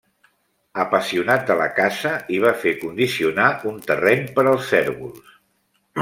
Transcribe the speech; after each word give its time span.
Apassionat 0.83 1.43
de 1.49 1.57
la 1.59 1.67
caça, 1.79 2.13
hi 2.35 2.39
va 2.45 2.53
fer 2.63 2.73
condicionar 2.83 3.49
un 3.73 3.77
terreny 3.91 4.23
per 4.39 4.47
als 4.53 4.65
cérvols. 4.71 5.29